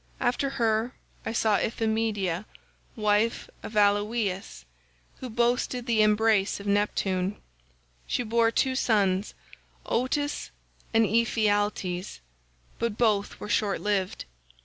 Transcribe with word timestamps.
"After 0.19 0.49
her 0.57 0.95
I 1.27 1.31
saw 1.31 1.59
Iphimedeia 1.59 2.45
wife 2.95 3.51
of 3.61 3.75
Aloeus 3.77 4.65
who 5.19 5.29
boasted 5.29 5.85
the 5.85 6.01
embrace 6.01 6.59
of 6.59 6.65
Neptune. 6.65 7.35
She 8.07 8.23
bore 8.23 8.49
two 8.49 8.73
sons 8.73 9.35
Otus 9.85 10.49
and 10.91 11.05
Ephialtes, 11.05 12.19
but 12.79 12.97
both 12.97 13.39
were 13.39 13.47
short 13.47 13.79
lived. 13.79 14.25